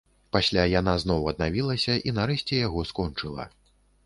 [0.35, 3.49] Пасля яна зноў аднавілася і нарэшце яго скончыла.